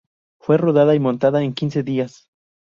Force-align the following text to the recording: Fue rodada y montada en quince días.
Fue 0.39 0.57
rodada 0.57 0.95
y 0.95 0.99
montada 0.99 1.43
en 1.43 1.53
quince 1.53 1.83
días. 1.83 2.27